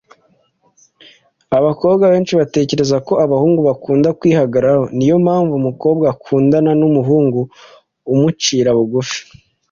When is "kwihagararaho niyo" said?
4.19-5.17